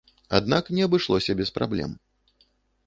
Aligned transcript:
Аднак 0.37 0.71
не 0.77 0.87
абышлося 0.87 1.35
без 1.43 1.53
праблем. 1.59 1.91